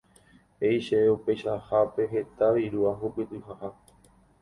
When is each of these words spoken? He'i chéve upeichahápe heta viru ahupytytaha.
He'i 0.63 0.79
chéve 0.85 1.11
upeichahápe 1.17 2.09
heta 2.17 2.51
viru 2.59 2.91
ahupytytaha. 2.97 3.75